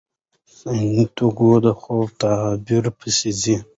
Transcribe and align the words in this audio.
سانتیاګو 0.57 1.51
د 1.65 1.67
خوب 1.81 2.07
تعبیر 2.21 2.85
پسې 2.97 3.29
ځي. 3.41 3.57